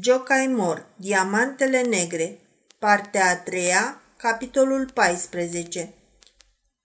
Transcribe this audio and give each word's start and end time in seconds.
Jocaimor, 0.00 0.86
Diamantele 0.96 1.80
Negre, 1.80 2.38
partea 2.78 3.30
a 3.30 3.36
treia, 3.36 4.00
capitolul 4.16 4.90
14 4.94 5.92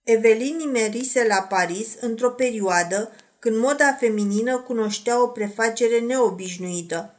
Evelin 0.02 0.56
nimerise 0.56 1.26
la 1.26 1.36
Paris 1.36 1.88
într-o 2.00 2.30
perioadă 2.30 3.12
când 3.38 3.56
moda 3.56 3.92
feminină 3.92 4.58
cunoștea 4.58 5.22
o 5.22 5.26
prefacere 5.26 5.98
neobișnuită. 5.98 7.14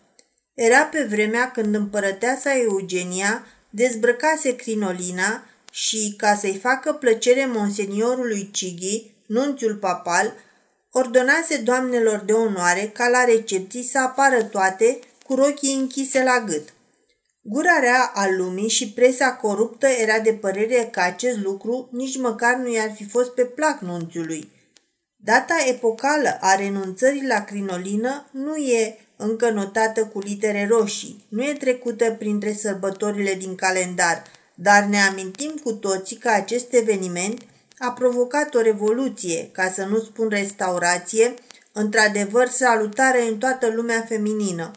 Era 0.54 0.84
pe 0.86 1.04
vremea 1.04 1.52
când 1.52 1.75
împărăteasa 1.75 2.58
Eugenia 2.58 3.46
dezbrăcase 3.70 4.56
crinolina 4.56 5.44
și, 5.71 6.14
ca 6.18 6.36
să-i 6.36 6.60
facă 6.62 6.94
plăcere 6.94 7.46
monseniorului 7.46 8.50
Cighi, 8.52 9.12
nunțiul 9.26 9.76
papal, 9.76 10.34
ordonase 10.92 11.58
doamnelor 11.58 12.20
de 12.20 12.34
onoare 12.34 12.92
ca 12.94 13.08
la 13.08 13.24
recepții 13.24 13.84
să 13.84 14.00
apară 14.00 14.44
toate 14.44 15.00
cu 15.30 15.36
rochii 15.36 15.75
închise 15.75 16.23
la 16.23 16.43
gât. 16.45 16.73
Gura 17.41 17.80
rea 17.80 18.12
a 18.13 18.27
lumii 18.38 18.70
și 18.70 18.91
presa 18.91 19.34
coruptă 19.34 19.88
era 19.88 20.20
de 20.20 20.34
părere 20.34 20.90
că 20.91 20.99
acest 20.99 21.38
lucru 21.38 21.90
nici 21.91 22.17
măcar 22.17 22.55
nu 22.55 22.71
i-ar 22.71 22.91
fi 22.95 23.05
fost 23.05 23.30
pe 23.30 23.45
plac 23.45 23.80
nunțiului. 23.80 24.52
Data 25.16 25.55
epocală 25.68 26.38
a 26.41 26.55
renunțării 26.55 27.27
la 27.27 27.44
crinolină 27.44 28.30
nu 28.31 28.55
e 28.55 28.98
încă 29.16 29.49
notată 29.49 30.05
cu 30.05 30.20
litere 30.20 30.68
roșii, 30.70 31.26
nu 31.30 31.43
e 31.43 31.54
trecută 31.54 32.12
printre 32.12 32.54
sărbătorile 32.54 33.34
din 33.34 33.55
calendar, 33.55 34.23
dar 34.55 34.84
ne 34.84 35.02
amintim 35.02 35.52
cu 35.63 35.73
toții 35.73 36.18
că 36.18 36.30
acest 36.30 36.73
eveniment 36.73 37.41
a 37.77 37.91
provocat 37.91 38.54
o 38.55 38.62
revoluție, 38.62 39.49
ca 39.52 39.71
să 39.71 39.84
nu 39.84 39.99
spun 39.99 40.27
restaurație, 40.30 41.34
într-adevăr 41.71 42.48
salutare 42.48 43.27
în 43.27 43.38
toată 43.38 43.68
lumea 43.68 44.05
feminină. 44.07 44.71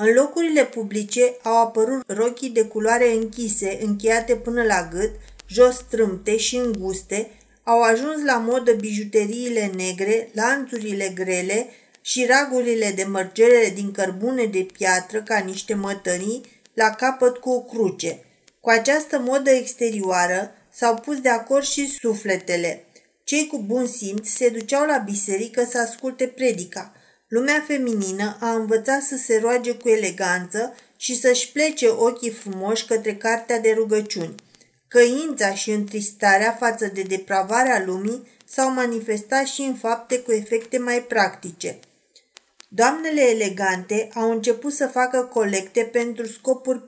În 0.00 0.12
locurile 0.12 0.64
publice 0.64 1.34
au 1.42 1.56
apărut 1.62 2.04
rochii 2.06 2.50
de 2.50 2.64
culoare 2.64 3.12
închise, 3.12 3.78
încheiate 3.82 4.36
până 4.36 4.62
la 4.62 4.88
gât, 4.92 5.10
jos 5.48 5.74
strâmte 5.74 6.36
și 6.36 6.56
înguste, 6.56 7.30
au 7.62 7.82
ajuns 7.82 8.24
la 8.24 8.36
modă 8.36 8.72
bijuteriile 8.72 9.72
negre, 9.76 10.30
lanțurile 10.32 11.12
grele 11.14 11.66
și 12.00 12.26
ragurile 12.26 12.92
de 12.96 13.04
mărgere 13.04 13.72
din 13.74 13.92
cărbune 13.92 14.44
de 14.44 14.66
piatră 14.72 15.22
ca 15.22 15.38
niște 15.38 15.74
mătănii, 15.74 16.44
la 16.74 16.90
capăt 16.90 17.36
cu 17.36 17.50
o 17.50 17.60
cruce. 17.60 18.24
Cu 18.60 18.70
această 18.70 19.18
modă 19.18 19.50
exterioară 19.50 20.50
s-au 20.72 20.94
pus 20.94 21.20
de 21.20 21.28
acord 21.28 21.64
și 21.64 21.96
sufletele. 22.00 22.84
Cei 23.24 23.46
cu 23.46 23.58
bun 23.58 23.86
simț 23.86 24.28
se 24.28 24.48
duceau 24.48 24.86
la 24.86 24.98
biserică 24.98 25.66
să 25.70 25.78
asculte 25.78 26.26
predica– 26.26 26.92
Lumea 27.28 27.64
feminină 27.66 28.36
a 28.40 28.50
învățat 28.50 29.02
să 29.02 29.16
se 29.16 29.38
roage 29.38 29.74
cu 29.74 29.88
eleganță 29.88 30.74
și 30.96 31.20
să-și 31.20 31.52
plece 31.52 31.88
ochii 31.88 32.30
frumoși 32.30 32.86
către 32.86 33.14
cartea 33.14 33.58
de 33.58 33.72
rugăciuni. 33.72 34.34
Căința 34.88 35.54
și 35.54 35.70
întristarea 35.70 36.56
față 36.60 36.86
de 36.86 37.02
depravarea 37.02 37.82
lumii 37.86 38.26
s-au 38.44 38.70
manifestat 38.72 39.46
și 39.46 39.60
în 39.60 39.74
fapte 39.74 40.18
cu 40.18 40.32
efecte 40.32 40.78
mai 40.78 41.02
practice. 41.02 41.78
Doamnele 42.68 43.20
elegante 43.20 44.08
au 44.14 44.30
început 44.30 44.72
să 44.72 44.86
facă 44.86 45.22
colecte 45.22 45.82
pentru 45.82 46.26
scopuri 46.26 46.82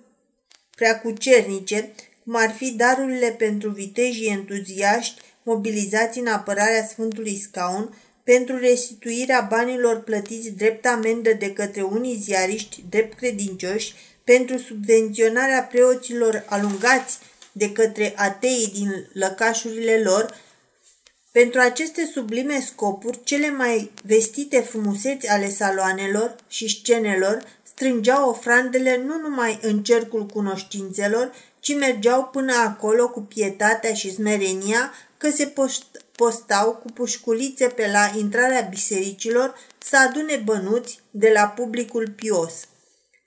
preacucernice, 0.77 1.93
cum 2.25 2.37
ar 2.37 2.51
fi 2.51 2.71
darurile 2.71 3.31
pentru 3.31 3.71
vitejii 3.71 4.29
entuziaști 4.29 5.21
mobilizați 5.43 6.19
în 6.19 6.27
apărarea 6.27 6.87
Sfântului 6.87 7.39
Scaun 7.39 7.95
pentru 8.33 8.59
restituirea 8.59 9.47
banilor 9.51 10.01
plătiți 10.01 10.51
drept 10.51 10.87
amendă 10.87 11.33
de 11.33 11.53
către 11.53 11.83
unii 11.83 12.21
ziariști 12.21 12.85
drept 12.89 13.17
credincioși, 13.17 13.95
pentru 14.25 14.59
subvenționarea 14.59 15.63
preoților 15.63 16.45
alungați 16.49 17.19
de 17.53 17.73
către 17.73 18.13
ateii 18.17 18.71
din 18.75 19.09
lăcașurile 19.13 20.03
lor, 20.03 20.35
pentru 21.33 21.61
aceste 21.61 22.11
sublime 22.13 22.61
scopuri, 22.61 23.21
cele 23.25 23.51
mai 23.51 23.91
vestite 24.03 24.61
frumuseți 24.61 25.29
ale 25.29 25.49
saloanelor 25.49 26.37
și 26.49 26.69
scenelor 26.69 27.45
strângeau 27.63 28.29
ofrandele 28.29 29.03
nu 29.07 29.19
numai 29.19 29.59
în 29.63 29.83
cercul 29.83 30.27
cunoștințelor, 30.27 31.33
ci 31.61 31.75
mergeau 31.75 32.25
până 32.25 32.53
acolo 32.53 33.09
cu 33.09 33.21
pietatea 33.21 33.95
și 33.95 34.13
smerenia 34.13 34.93
că 35.21 35.31
se 35.31 35.53
postau 36.17 36.73
cu 36.73 36.93
pușculițe 36.93 37.67
pe 37.67 37.91
la 37.93 38.11
intrarea 38.19 38.61
bisericilor 38.61 39.55
să 39.79 39.97
adune 40.09 40.37
bănuți 40.45 41.01
de 41.11 41.31
la 41.35 41.47
publicul 41.47 42.11
pios. 42.17 42.53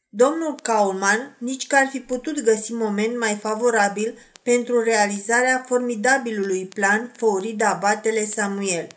Domnul 0.10 0.56
Kaulman 0.62 1.36
nici 1.40 1.68
că 1.68 1.76
ar 1.76 1.88
fi 1.92 2.00
putut 2.00 2.42
găsi 2.42 2.74
moment 2.74 3.20
mai 3.20 3.36
favorabil 3.42 4.18
pentru 4.44 4.84
realizarea 4.84 5.64
formidabilului 5.68 6.66
plan 6.66 7.12
făurit 7.18 7.58
de 7.58 7.64
abatele 7.64 8.26
Samuel. 8.26 8.88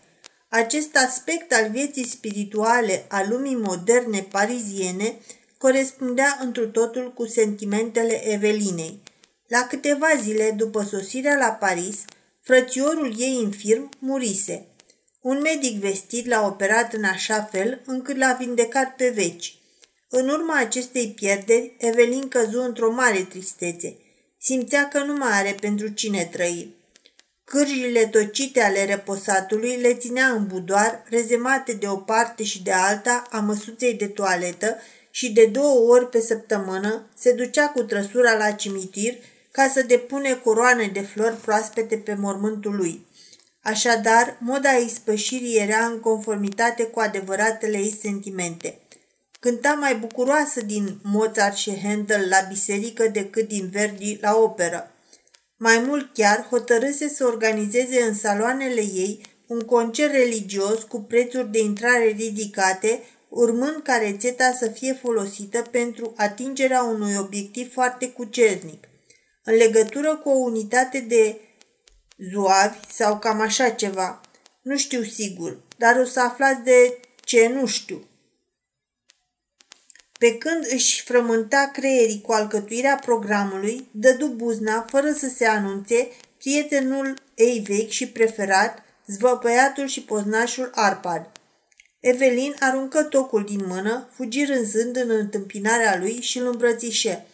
Acest 0.48 0.96
aspect 0.96 1.52
al 1.52 1.70
vieții 1.70 2.06
spirituale 2.06 3.04
a 3.08 3.26
lumii 3.28 3.56
moderne 3.56 4.26
pariziene 4.30 5.18
corespundea 5.58 6.38
întru 6.40 6.68
totul 6.68 7.12
cu 7.12 7.26
sentimentele 7.26 8.32
Evelinei. 8.32 9.02
La 9.46 9.66
câteva 9.68 10.06
zile 10.22 10.54
după 10.56 10.82
sosirea 10.82 11.36
la 11.36 11.48
Paris, 11.48 12.04
Frățiorul 12.46 13.14
ei 13.18 13.38
infirm 13.42 13.90
murise. 13.98 14.66
Un 15.20 15.40
medic 15.40 15.80
vestit 15.80 16.26
l-a 16.26 16.46
operat 16.46 16.92
în 16.92 17.04
așa 17.04 17.42
fel 17.42 17.82
încât 17.86 18.16
l-a 18.16 18.36
vindecat 18.40 18.96
pe 18.96 19.08
veci. 19.08 19.58
În 20.08 20.28
urma 20.28 20.58
acestei 20.58 21.12
pierderi, 21.14 21.76
Evelin 21.78 22.28
căzu 22.28 22.60
într-o 22.60 22.90
mare 22.90 23.26
tristețe. 23.28 23.96
Simțea 24.38 24.88
că 24.88 24.98
nu 24.98 25.12
mai 25.12 25.32
are 25.32 25.56
pentru 25.60 25.88
cine 25.88 26.24
trăi. 26.32 26.74
Cârjile 27.44 28.06
tocite 28.06 28.62
ale 28.62 28.84
reposatului 28.84 29.76
le 29.76 29.94
ținea 29.94 30.26
în 30.26 30.46
budoar, 30.46 31.02
rezemate 31.08 31.72
de 31.72 31.86
o 31.88 31.96
parte 31.96 32.42
și 32.42 32.62
de 32.62 32.72
alta 32.72 33.26
a 33.30 33.40
măsuței 33.40 33.94
de 33.94 34.06
toaletă 34.06 34.76
și 35.10 35.32
de 35.32 35.46
două 35.46 35.92
ori 35.92 36.08
pe 36.08 36.20
săptămână 36.20 37.08
se 37.18 37.32
ducea 37.32 37.68
cu 37.68 37.82
trăsura 37.82 38.36
la 38.36 38.50
cimitir 38.50 39.14
ca 39.56 39.68
să 39.68 39.82
depune 39.82 40.34
coroane 40.34 40.90
de 40.92 41.00
flori 41.00 41.36
proaspete 41.36 41.96
pe 41.96 42.14
mormântul 42.14 42.76
lui. 42.76 43.06
Așadar, 43.62 44.36
moda 44.40 44.70
ispășirii 44.70 45.56
era 45.56 45.84
în 45.84 46.00
conformitate 46.00 46.82
cu 46.82 47.00
adevăratele 47.00 47.76
ei 47.76 47.98
sentimente. 48.02 48.78
Cânta 49.40 49.72
mai 49.72 49.96
bucuroasă 49.96 50.60
din 50.60 50.98
Mozart 51.02 51.56
și 51.56 51.80
Handel 51.82 52.28
la 52.28 52.38
biserică 52.48 53.08
decât 53.08 53.48
din 53.48 53.68
Verdi 53.72 54.18
la 54.20 54.36
operă. 54.36 54.90
Mai 55.56 55.78
mult 55.86 56.14
chiar 56.14 56.46
hotărâse 56.50 57.08
să 57.08 57.24
organizeze 57.24 58.02
în 58.02 58.14
saloanele 58.14 58.80
ei 58.80 59.20
un 59.46 59.60
concert 59.60 60.12
religios 60.12 60.82
cu 60.82 61.00
prețuri 61.00 61.50
de 61.50 61.58
intrare 61.58 62.04
ridicate, 62.04 63.02
urmând 63.28 63.82
ca 63.82 63.96
rețeta 63.96 64.52
să 64.58 64.68
fie 64.68 64.98
folosită 65.02 65.62
pentru 65.70 66.12
atingerea 66.16 66.82
unui 66.82 67.16
obiectiv 67.16 67.72
foarte 67.72 68.08
cucernic– 68.08 68.88
în 69.46 69.54
legătură 69.54 70.16
cu 70.16 70.28
o 70.28 70.38
unitate 70.38 71.00
de 71.00 71.40
zuavi 72.32 72.78
sau 72.90 73.18
cam 73.18 73.40
așa 73.40 73.68
ceva. 73.68 74.20
Nu 74.62 74.76
știu 74.76 75.02
sigur, 75.02 75.56
dar 75.76 75.96
o 75.96 76.04
să 76.04 76.20
aflați 76.20 76.62
de 76.62 76.98
ce 77.24 77.48
nu 77.48 77.66
știu. 77.66 78.06
Pe 80.18 80.38
când 80.38 80.66
își 80.72 81.02
frământa 81.02 81.70
creierii 81.72 82.20
cu 82.20 82.32
alcătuirea 82.32 83.00
programului, 83.04 83.88
dădu 83.90 84.26
buzna, 84.26 84.86
fără 84.90 85.12
să 85.12 85.28
se 85.28 85.46
anunțe, 85.46 86.08
prietenul 86.38 87.22
ei 87.34 87.64
vechi 87.66 87.90
și 87.90 88.08
preferat, 88.08 88.82
zvăpăiatul 89.06 89.86
și 89.86 90.02
poznașul 90.02 90.70
Arpad. 90.74 91.30
Evelin 92.00 92.56
aruncă 92.60 93.02
tocul 93.02 93.44
din 93.44 93.66
mână, 93.66 94.08
fugi 94.12 94.44
rânzând 94.44 94.96
în 94.96 95.10
întâmpinarea 95.10 95.98
lui 95.98 96.20
și 96.20 96.38
îl 96.38 96.46
îmbrățișe. 96.46 97.26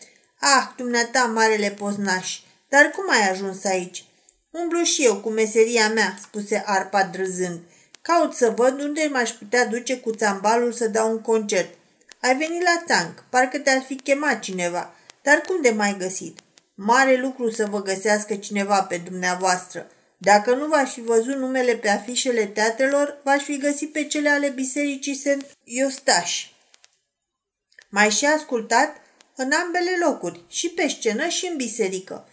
Ah, 0.44 0.72
dumneata, 0.76 1.24
marele 1.24 1.70
poznaș, 1.70 2.40
dar 2.68 2.90
cum 2.90 3.04
ai 3.10 3.30
ajuns 3.30 3.64
aici? 3.64 4.04
Umblu 4.50 4.82
și 4.82 5.04
eu 5.04 5.16
cu 5.16 5.28
meseria 5.30 5.88
mea, 5.88 6.16
spuse 6.22 6.62
Arpa 6.66 7.02
drăzând. 7.02 7.60
Caut 8.00 8.34
să 8.34 8.52
văd 8.56 8.80
unde 8.80 9.08
m-aș 9.12 9.30
putea 9.30 9.66
duce 9.66 9.98
cu 9.98 10.10
țambalul 10.10 10.72
să 10.72 10.88
dau 10.88 11.10
un 11.10 11.20
concert. 11.20 11.74
Ai 12.20 12.36
venit 12.36 12.62
la 12.62 12.82
țanc, 12.86 13.24
parcă 13.30 13.58
te-ar 13.58 13.82
fi 13.82 13.96
chemat 13.96 14.40
cineva. 14.40 14.94
Dar 15.22 15.40
cum 15.40 15.62
de 15.62 15.70
mai 15.70 15.96
găsit? 15.98 16.38
Mare 16.74 17.16
lucru 17.16 17.50
să 17.50 17.66
vă 17.66 17.82
găsească 17.82 18.34
cineva 18.34 18.82
pe 18.82 18.96
dumneavoastră. 18.96 19.90
Dacă 20.16 20.54
nu 20.54 20.66
v-aș 20.66 20.92
fi 20.92 21.00
văzut 21.00 21.36
numele 21.36 21.74
pe 21.76 21.88
afișele 21.88 22.46
teatrelor, 22.46 23.20
v-aș 23.24 23.42
fi 23.42 23.58
găsit 23.58 23.92
pe 23.92 24.04
cele 24.04 24.28
ale 24.28 24.48
bisericii 24.48 25.14
Sent 25.14 25.46
Iostaș. 25.64 26.46
Mai 27.88 28.10
și 28.10 28.26
ascultat 28.26 29.01
în 29.36 29.52
ambele 29.64 29.90
locuri, 30.04 30.44
și 30.48 30.68
pe 30.68 30.88
scenă 30.88 31.28
și 31.28 31.46
în 31.46 31.56
biserică. 31.56 32.28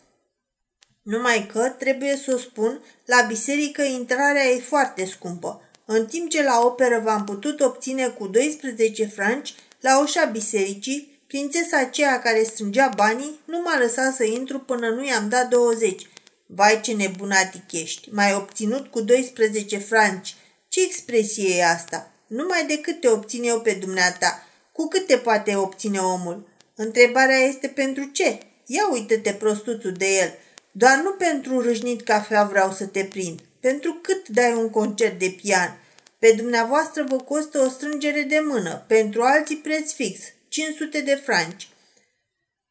Numai 1.01 1.45
că, 1.51 1.75
trebuie 1.79 2.15
să 2.15 2.33
o 2.33 2.37
spun, 2.37 2.81
la 3.05 3.21
biserică 3.27 3.81
intrarea 3.81 4.45
e 4.45 4.59
foarte 4.59 5.05
scumpă, 5.05 5.61
în 5.85 6.05
timp 6.05 6.29
ce 6.29 6.43
la 6.43 6.61
operă 6.63 7.01
v-am 7.03 7.23
putut 7.23 7.59
obține 7.59 8.07
cu 8.07 8.27
12 8.27 9.05
franci, 9.05 9.53
la 9.79 10.01
ușa 10.01 10.25
bisericii 10.25 11.21
prințesa 11.27 11.77
aceea 11.77 12.21
care 12.21 12.43
strângea 12.43 12.91
banii 12.95 13.39
nu 13.45 13.61
m-a 13.61 13.77
lăsat 13.77 14.15
să 14.15 14.23
intru 14.23 14.59
până 14.59 14.89
nu 14.89 15.05
i-am 15.05 15.29
dat 15.29 15.49
20. 15.49 16.07
Vai 16.45 16.81
ce 16.81 16.93
nebunatic 16.93 17.71
ești, 17.71 18.09
mai 18.11 18.33
obținut 18.33 18.87
cu 18.87 19.01
12 19.01 19.77
franci. 19.77 20.35
Ce 20.67 20.81
expresie 20.81 21.55
e 21.55 21.65
asta? 21.65 22.11
Numai 22.27 22.65
decât 22.67 22.99
te 22.99 23.07
obțin 23.07 23.43
eu 23.43 23.61
pe 23.61 23.71
dumneata. 23.71 24.45
Cu 24.71 24.87
cât 24.87 25.07
te 25.07 25.17
poate 25.17 25.55
obține 25.55 25.99
omul? 25.99 26.48
Întrebarea 26.81 27.37
este 27.37 27.67
pentru 27.67 28.03
ce? 28.03 28.39
Ia 28.65 28.89
uită-te 28.91 29.33
prostuțul 29.33 29.91
de 29.91 30.05
el. 30.05 30.33
Doar 30.71 31.01
nu 31.03 31.11
pentru 31.11 31.61
râșnit 31.61 32.01
cafea 32.01 32.43
vreau 32.43 32.71
să 32.71 32.85
te 32.85 33.03
prind. 33.03 33.39
Pentru 33.59 33.99
cât 34.01 34.27
dai 34.27 34.53
un 34.53 34.69
concert 34.69 35.19
de 35.19 35.35
pian? 35.41 35.79
Pe 36.19 36.33
dumneavoastră 36.37 37.05
vă 37.09 37.15
costă 37.15 37.59
o 37.59 37.69
strângere 37.69 38.21
de 38.21 38.41
mână, 38.45 38.83
pentru 38.87 39.21
alții 39.21 39.55
preț 39.55 39.91
fix, 39.91 40.19
500 40.47 41.01
de 41.01 41.21
franci. 41.23 41.69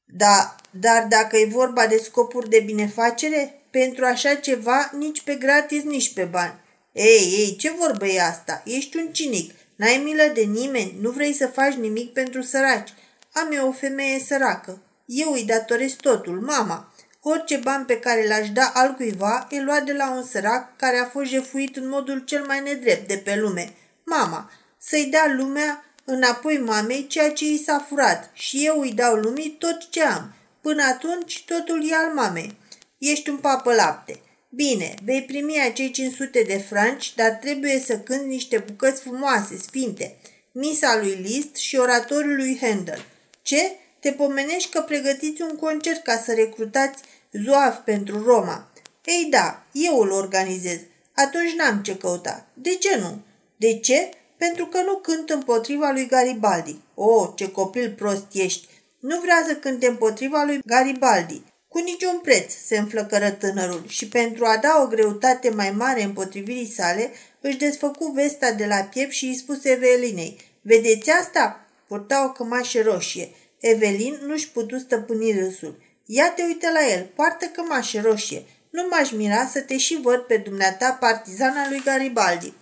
Da, 0.04 0.56
dar 0.70 1.06
dacă 1.08 1.36
e 1.36 1.46
vorba 1.50 1.86
de 1.86 1.96
scopuri 1.96 2.48
de 2.48 2.60
binefacere, 2.60 3.60
pentru 3.70 4.04
așa 4.04 4.34
ceva 4.34 4.90
nici 4.98 5.22
pe 5.22 5.34
gratis, 5.34 5.82
nici 5.82 6.12
pe 6.12 6.24
bani. 6.24 6.54
Ei, 6.92 7.34
ei, 7.38 7.56
ce 7.56 7.70
vorbă 7.70 8.06
e 8.06 8.22
asta? 8.22 8.62
Ești 8.64 8.96
un 8.96 9.12
cinic. 9.12 9.54
N-ai 9.76 10.00
milă 10.04 10.30
de 10.34 10.42
nimeni, 10.42 10.96
nu 11.00 11.10
vrei 11.10 11.32
să 11.32 11.46
faci 11.46 11.74
nimic 11.74 12.12
pentru 12.12 12.42
săraci. 12.42 12.90
Am 13.32 13.52
eu 13.52 13.68
o 13.68 13.72
femeie 13.72 14.18
săracă. 14.18 14.82
Eu 15.04 15.32
îi 15.32 15.44
datorez 15.44 15.92
totul, 15.92 16.40
mama. 16.40 16.92
Orice 17.22 17.56
bani 17.56 17.84
pe 17.84 17.98
care 17.98 18.26
l-aș 18.26 18.50
da 18.50 18.70
altcuiva 18.74 19.46
e 19.50 19.60
luat 19.60 19.84
de 19.84 19.92
la 19.92 20.10
un 20.10 20.24
sărac 20.24 20.76
care 20.76 20.98
a 20.98 21.04
fost 21.04 21.30
jefuit 21.30 21.76
în 21.76 21.88
modul 21.88 22.18
cel 22.24 22.44
mai 22.46 22.60
nedrept 22.60 23.08
de 23.08 23.16
pe 23.16 23.36
lume. 23.36 23.74
Mama, 24.04 24.50
să-i 24.78 25.06
dea 25.06 25.34
lumea 25.36 25.84
înapoi 26.04 26.58
mamei 26.58 27.06
ceea 27.06 27.32
ce 27.32 27.44
i 27.44 27.62
s-a 27.64 27.86
furat 27.88 28.30
și 28.32 28.66
eu 28.66 28.80
îi 28.80 28.92
dau 28.92 29.14
lumii 29.14 29.56
tot 29.58 29.90
ce 29.90 30.02
am. 30.02 30.34
Până 30.60 30.82
atunci 30.82 31.44
totul 31.46 31.90
e 31.90 31.94
al 31.94 32.12
mamei. 32.14 32.58
Ești 32.98 33.28
un 33.28 33.36
papă 33.36 33.74
lapte. 33.74 34.20
Bine, 34.48 34.94
vei 35.04 35.22
primi 35.22 35.60
acei 35.60 35.90
500 35.90 36.42
de 36.42 36.56
franci, 36.56 37.14
dar 37.14 37.30
trebuie 37.30 37.78
să 37.78 37.98
cânti 37.98 38.26
niște 38.26 38.58
bucăți 38.66 39.00
frumoase, 39.00 39.56
sfinte. 39.56 40.16
Misa 40.52 40.98
lui 41.02 41.14
Liszt 41.14 41.56
și 41.56 41.76
oratoriul 41.76 42.36
lui 42.36 42.58
Handel. 42.60 43.04
Ce? 43.48 43.76
Te 44.00 44.12
pomenești 44.12 44.70
că 44.70 44.80
pregătiți 44.80 45.42
un 45.42 45.56
concert 45.56 46.02
ca 46.02 46.16
să 46.16 46.32
recrutați 46.32 47.02
zoaf 47.32 47.78
pentru 47.84 48.22
Roma. 48.24 48.70
Ei 49.04 49.26
da, 49.30 49.62
eu 49.72 50.00
îl 50.00 50.10
organizez. 50.10 50.78
Atunci 51.14 51.52
n-am 51.52 51.82
ce 51.82 51.96
căuta. 51.96 52.46
De 52.54 52.74
ce 52.74 52.96
nu? 52.96 53.20
De 53.56 53.78
ce? 53.78 54.10
Pentru 54.36 54.66
că 54.66 54.82
nu 54.82 54.94
cânt 54.94 55.30
împotriva 55.30 55.90
lui 55.90 56.06
Garibaldi. 56.06 56.76
Oh, 56.94 57.28
ce 57.34 57.50
copil 57.50 57.94
prost 57.96 58.26
ești! 58.32 58.68
Nu 59.00 59.20
vrea 59.20 59.44
să 59.46 59.54
cânte 59.54 59.86
împotriva 59.86 60.42
lui 60.42 60.60
Garibaldi. 60.66 61.42
Cu 61.68 61.78
niciun 61.78 62.18
preț, 62.22 62.52
se 62.66 62.78
înflăcără 62.78 63.30
tânărul 63.30 63.84
și 63.86 64.08
pentru 64.08 64.44
a 64.44 64.56
da 64.56 64.80
o 64.84 64.86
greutate 64.86 65.50
mai 65.50 65.70
mare 65.70 66.02
împotrivirii 66.02 66.72
sale, 66.72 67.10
își 67.40 67.56
desfăcu 67.56 68.10
vesta 68.10 68.52
de 68.52 68.66
la 68.66 68.76
piept 68.76 69.12
și 69.12 69.24
îi 69.24 69.36
spuse 69.36 69.70
Evelinei, 69.70 70.38
Vedeți 70.62 71.10
asta? 71.10 71.67
Purta 71.88 72.24
o 72.24 72.32
cămașă 72.32 72.82
roșie. 72.82 73.30
Evelin 73.58 74.18
nu-și 74.26 74.50
putu 74.50 74.78
stăpâni 74.78 75.40
râsul. 75.40 75.82
Ia 76.04 76.30
te 76.30 76.42
uite 76.42 76.70
la 76.72 76.92
el, 76.92 77.10
poartă 77.14 77.46
cămașă 77.46 78.00
roșie. 78.00 78.44
Nu 78.70 78.86
m-aș 78.90 79.10
mira 79.10 79.46
să 79.46 79.60
te 79.60 79.76
și 79.76 80.00
văd 80.02 80.20
pe 80.20 80.36
dumneata 80.36 80.92
partizana 80.92 81.68
lui 81.68 81.82
Garibaldi. 81.84 82.52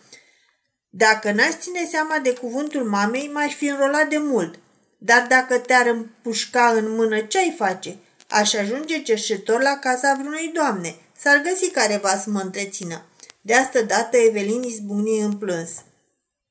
Dacă 0.90 1.32
n-aș 1.32 1.54
ține 1.58 1.86
seama 1.90 2.18
de 2.18 2.32
cuvântul 2.32 2.84
mamei, 2.84 3.30
m-aș 3.32 3.54
fi 3.54 3.66
înrolat 3.66 4.08
de 4.08 4.18
mult. 4.18 4.58
Dar 4.98 5.26
dacă 5.28 5.58
te-ar 5.58 5.86
împușca 5.86 6.66
în 6.66 6.94
mână, 6.94 7.20
ce-ai 7.20 7.54
face? 7.56 7.96
Aș 8.28 8.54
ajunge 8.54 9.02
cerșetor 9.02 9.62
la 9.62 9.78
casa 9.78 10.16
vreunei 10.18 10.50
doamne. 10.54 10.94
S-ar 11.18 11.40
găsi 11.40 11.70
careva 11.70 12.16
să 12.16 12.30
mă 12.30 12.40
întrețină. 12.40 13.04
De 13.40 13.54
asta 13.54 13.80
dată 13.80 14.16
Evelin 14.16 14.62
izbucni 14.62 15.20
în 15.20 15.32
plâns. 15.32 15.70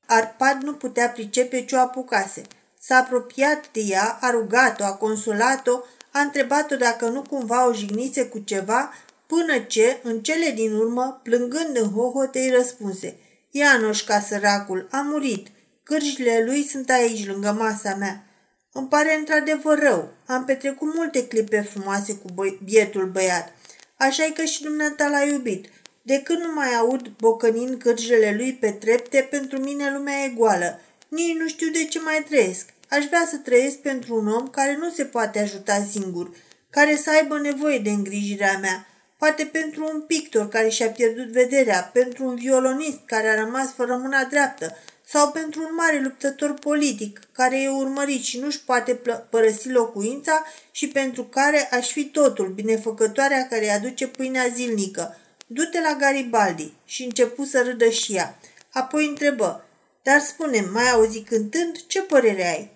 Arpad 0.06 0.62
nu 0.62 0.74
putea 0.74 1.08
pricepe 1.08 1.64
ce 1.64 1.76
o 1.76 1.78
apucase. 1.78 2.42
S-a 2.86 2.96
apropiat 2.96 3.70
de 3.72 3.80
ea, 3.80 4.18
a 4.20 4.30
rugat-o, 4.30 4.84
a 4.84 4.92
consolat-o, 4.92 5.80
a 6.12 6.20
întrebat-o 6.20 6.76
dacă 6.76 7.08
nu 7.08 7.22
cumva 7.22 7.68
o 7.68 7.72
jignise 7.72 8.24
cu 8.26 8.38
ceva, 8.38 8.92
până 9.26 9.58
ce, 9.58 10.00
în 10.02 10.20
cele 10.20 10.50
din 10.50 10.72
urmă, 10.72 11.20
plângând 11.22 11.76
în 11.76 11.90
hohote, 11.90 12.38
îi 12.38 12.50
răspunse. 12.50 13.16
Ianoșca, 13.50 14.20
săracul, 14.20 14.88
a 14.90 15.00
murit. 15.00 15.46
Cârjile 15.82 16.42
lui 16.44 16.62
sunt 16.62 16.90
aici, 16.90 17.26
lângă 17.26 17.56
masa 17.58 17.94
mea. 17.94 18.26
Îmi 18.72 18.88
pare 18.88 19.16
într-adevăr 19.18 19.78
rău. 19.78 20.08
Am 20.26 20.44
petrecut 20.44 20.94
multe 20.94 21.26
clipe 21.26 21.60
frumoase 21.60 22.14
cu 22.14 22.28
bă- 22.28 22.64
bietul 22.64 23.06
băiat. 23.06 23.52
așa 23.96 24.24
e 24.24 24.30
că 24.30 24.44
și 24.44 24.62
dumneata 24.62 25.08
l-a 25.08 25.22
iubit. 25.22 25.68
De 26.02 26.20
când 26.22 26.42
nu 26.42 26.52
mai 26.54 26.74
aud 26.74 27.08
bocănind 27.18 27.78
cârjele 27.82 28.34
lui 28.36 28.54
pe 28.54 28.70
trepte, 28.70 29.28
pentru 29.30 29.58
mine 29.58 29.92
lumea 29.92 30.24
e 30.24 30.28
goală. 30.28 30.80
Nici 31.08 31.36
nu 31.36 31.48
știu 31.48 31.70
de 31.70 31.84
ce 31.84 32.00
mai 32.00 32.24
trăiesc. 32.28 32.74
Aș 32.90 33.04
vrea 33.04 33.26
să 33.30 33.36
trăiesc 33.36 33.76
pentru 33.76 34.14
un 34.14 34.28
om 34.28 34.48
care 34.48 34.76
nu 34.76 34.90
se 34.90 35.04
poate 35.04 35.38
ajuta 35.38 35.86
singur, 35.90 36.30
care 36.70 36.96
să 36.96 37.10
aibă 37.10 37.38
nevoie 37.38 37.78
de 37.78 37.90
îngrijirea 37.90 38.58
mea. 38.60 38.86
Poate 39.18 39.44
pentru 39.44 39.90
un 39.94 40.00
pictor 40.00 40.48
care 40.48 40.68
și-a 40.68 40.90
pierdut 40.90 41.26
vederea, 41.26 41.90
pentru 41.92 42.24
un 42.24 42.34
violonist 42.34 42.98
care 43.06 43.28
a 43.28 43.40
rămas 43.44 43.72
fără 43.72 43.96
mâna 43.96 44.24
dreaptă, 44.24 44.76
sau 45.08 45.30
pentru 45.30 45.60
un 45.60 45.74
mare 45.74 46.00
luptător 46.00 46.54
politic 46.54 47.20
care 47.32 47.62
e 47.62 47.68
urmărit 47.68 48.22
și 48.22 48.38
nu-și 48.38 48.64
poate 48.64 49.00
părăsi 49.30 49.68
locuința 49.68 50.44
și 50.70 50.88
pentru 50.88 51.24
care 51.24 51.68
aș 51.70 51.90
fi 51.90 52.04
totul, 52.04 52.48
binefăcătoarea 52.48 53.46
care 53.48 53.64
îi 53.64 53.70
aduce 53.70 54.06
pâinea 54.06 54.46
zilnică. 54.54 55.16
Du-te 55.46 55.80
la 55.80 55.96
Garibaldi 55.98 56.72
și 56.84 57.04
începu 57.04 57.44
să 57.44 57.62
râdă 57.62 57.88
și 57.88 58.14
ea. 58.14 58.38
Apoi 58.72 59.06
întrebă, 59.06 59.64
dar 60.02 60.20
spune 60.20 60.60
mai 60.72 60.90
auzi 60.90 61.20
cântând, 61.20 61.86
ce 61.86 62.02
părere 62.02 62.46
ai? 62.46 62.75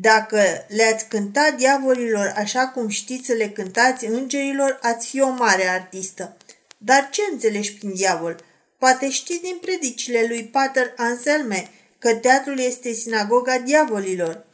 Dacă 0.00 0.64
le-ați 0.68 1.08
cântat 1.08 1.56
diavolilor 1.56 2.32
așa 2.36 2.68
cum 2.68 2.88
știți 2.88 3.26
să 3.26 3.32
le 3.32 3.48
cântați 3.48 4.04
îngerilor, 4.04 4.78
ați 4.82 5.08
fi 5.08 5.20
o 5.20 5.28
mare 5.28 5.66
artistă. 5.66 6.36
Dar 6.76 7.08
ce 7.10 7.22
înțelegi 7.32 7.74
prin 7.74 7.94
diavol? 7.94 8.44
Poate 8.78 9.10
știți 9.10 9.42
din 9.42 9.58
predicile 9.60 10.24
lui 10.28 10.44
Pater 10.44 10.92
Anselme 10.96 11.70
că 11.98 12.14
teatrul 12.14 12.58
este 12.58 12.92
sinagoga 12.92 13.58
diavolilor. 13.58 14.46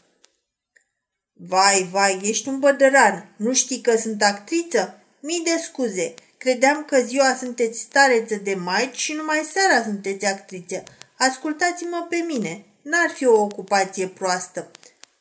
Vai, 1.32 1.88
vai, 1.90 2.20
ești 2.22 2.48
un 2.48 2.58
bădăran. 2.58 3.34
Nu 3.36 3.52
știi 3.52 3.80
că 3.80 3.96
sunt 3.96 4.22
actriță? 4.22 5.00
Mii 5.20 5.42
de 5.44 5.60
scuze. 5.62 6.14
Credeam 6.38 6.84
că 6.84 7.00
ziua 7.00 7.34
sunteți 7.34 7.78
stareță 7.80 8.34
de 8.34 8.54
maici 8.54 8.98
și 8.98 9.12
numai 9.12 9.48
seara 9.52 9.82
sunteți 9.82 10.26
actriță. 10.26 10.84
Ascultați-mă 11.18 12.06
pe 12.08 12.16
mine. 12.16 12.64
N-ar 12.82 13.10
fi 13.10 13.26
o 13.26 13.40
ocupație 13.42 14.06
proastă. 14.06 14.70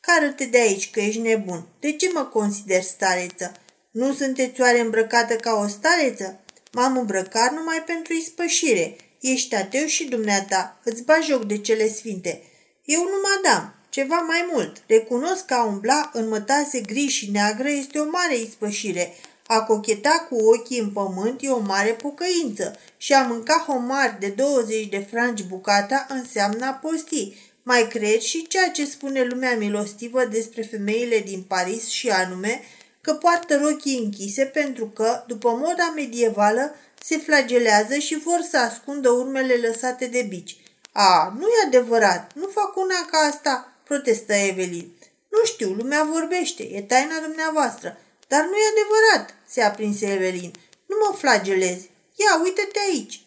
Cară-te 0.06 0.44
de 0.44 0.58
aici 0.58 0.90
că 0.90 1.00
ești 1.00 1.20
nebun. 1.20 1.66
De 1.80 1.92
ce 1.92 2.10
mă 2.12 2.20
consider 2.20 2.82
stareță? 2.82 3.52
Nu 3.90 4.12
sunteți 4.12 4.60
oare 4.60 4.80
îmbrăcată 4.80 5.34
ca 5.34 5.54
o 5.54 5.66
stareță? 5.66 6.40
M-am 6.72 6.96
îmbrăcat 6.96 7.52
numai 7.52 7.82
pentru 7.86 8.12
ispășire. 8.12 8.96
Ești 9.20 9.54
ateu 9.54 9.86
și 9.86 10.04
dumneata, 10.04 10.80
îți 10.84 11.02
ba 11.02 11.20
joc 11.20 11.44
de 11.44 11.58
cele 11.58 11.88
sfinte. 11.88 12.42
Eu 12.84 13.00
nu 13.00 13.16
madam, 13.22 13.74
ceva 13.88 14.16
mai 14.16 14.48
mult. 14.52 14.82
Recunosc 14.86 15.44
că 15.44 15.54
a 15.54 15.64
umbla 15.64 16.10
în 16.12 16.28
mătase 16.28 16.80
gri 16.80 17.06
și 17.06 17.30
neagră 17.30 17.68
este 17.68 17.98
o 17.98 18.10
mare 18.10 18.36
ispășire. 18.36 19.14
A 19.46 19.62
cocheta 19.62 20.26
cu 20.28 20.36
ochii 20.36 20.78
în 20.78 20.90
pământ 20.90 21.42
e 21.42 21.48
o 21.48 21.58
mare 21.58 21.90
pocăință 21.90 22.78
și 22.96 23.12
a 23.12 23.22
mânca 23.22 23.64
homar 23.66 24.16
de 24.20 24.28
20 24.28 24.86
de 24.86 25.06
franci 25.10 25.42
bucata 25.42 26.06
înseamnă 26.08 26.66
apostii. 26.66 27.36
Mai 27.66 27.88
cred 27.88 28.20
și 28.20 28.46
ceea 28.46 28.70
ce 28.70 28.86
spune 28.86 29.22
lumea 29.22 29.56
milostivă 29.56 30.24
despre 30.24 30.62
femeile 30.62 31.18
din 31.18 31.42
Paris 31.42 31.88
și 31.88 32.10
anume 32.10 32.62
că 33.00 33.14
poartă 33.14 33.56
rochii 33.56 33.98
închise 33.98 34.44
pentru 34.44 34.86
că, 34.86 35.24
după 35.26 35.50
moda 35.50 35.92
medievală, 35.94 36.74
se 37.02 37.18
flagelează 37.18 37.94
și 37.98 38.18
vor 38.18 38.40
să 38.50 38.58
ascundă 38.58 39.10
urmele 39.10 39.54
lăsate 39.54 40.06
de 40.06 40.22
bici. 40.22 40.56
A, 40.92 41.34
nu 41.38 41.46
e 41.46 41.66
adevărat, 41.66 42.32
nu 42.34 42.46
fac 42.46 42.76
una 42.76 43.06
ca 43.10 43.18
asta, 43.18 43.72
protestă 43.84 44.32
Evelyn. 44.32 44.90
Nu 45.28 45.44
știu, 45.44 45.70
lumea 45.70 46.08
vorbește, 46.12 46.62
e 46.62 46.82
taina 46.82 47.18
dumneavoastră. 47.18 47.98
Dar 48.28 48.44
nu 48.44 48.56
e 48.56 48.72
adevărat, 48.72 49.34
se 49.48 49.62
aprinse 49.62 50.12
Evelyn. 50.12 50.52
Nu 50.86 50.96
mă 51.02 51.16
flagelezi. 51.16 51.90
Ia, 52.14 52.40
uite-te 52.42 52.78
aici. 52.90 53.23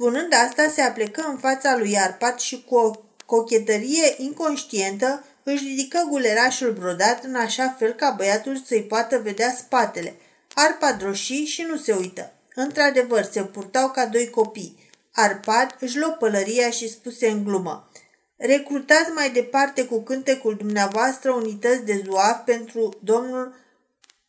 Spunând 0.00 0.32
asta, 0.46 0.68
se 0.68 0.80
aplecă 0.80 1.26
în 1.28 1.38
fața 1.38 1.76
lui 1.76 1.98
Arpat 1.98 2.40
și 2.40 2.64
cu 2.68 2.74
o 2.74 2.90
cochetărie 3.26 4.14
inconștientă 4.16 5.24
își 5.42 5.64
ridică 5.64 6.06
gulerașul 6.08 6.72
brodat 6.72 7.24
în 7.24 7.34
așa 7.34 7.74
fel 7.78 7.92
ca 7.92 8.10
băiatul 8.10 8.62
să-i 8.66 8.82
poată 8.82 9.18
vedea 9.18 9.54
spatele. 9.58 10.14
Arpad 10.54 11.02
roșii 11.02 11.44
și 11.44 11.62
nu 11.62 11.76
se 11.76 11.92
uită. 11.92 12.32
Într-adevăr, 12.54 13.22
se 13.22 13.42
purtau 13.42 13.90
ca 13.90 14.06
doi 14.06 14.30
copii. 14.30 14.90
Arpad 15.12 15.76
își 15.80 15.98
luă 15.98 16.10
pălăria 16.10 16.70
și 16.70 16.90
spuse 16.90 17.28
în 17.28 17.44
glumă. 17.44 17.90
Recrutați 18.36 19.10
mai 19.10 19.30
departe 19.30 19.84
cu 19.84 20.02
cântecul 20.02 20.54
dumneavoastră 20.54 21.32
unități 21.32 21.84
de 21.84 22.02
zuaf 22.04 22.44
pentru 22.44 22.98
domnul 23.02 23.54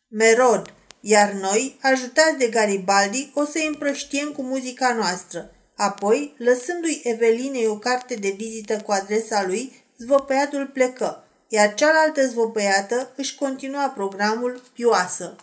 Merod, 0.08 0.74
iar 1.00 1.32
noi, 1.32 1.78
ajutați 1.82 2.36
de 2.38 2.46
Garibaldi, 2.46 3.30
o 3.34 3.44
să 3.44 3.52
îi 3.54 3.66
împrăștiem 3.66 4.32
cu 4.32 4.42
muzica 4.42 4.94
noastră. 4.94 5.50
Apoi, 5.82 6.34
lăsându-i 6.38 7.00
Evelinei 7.04 7.66
o 7.66 7.76
carte 7.76 8.14
de 8.14 8.34
vizită 8.36 8.80
cu 8.80 8.92
adresa 8.92 9.44
lui, 9.46 9.84
zvăpăiatul 9.96 10.66
plecă, 10.66 11.24
iar 11.48 11.74
cealaltă 11.74 12.26
zvăpăiată 12.26 13.12
își 13.16 13.34
continua 13.34 13.88
programul 13.88 14.62
pioasă. 14.72 15.36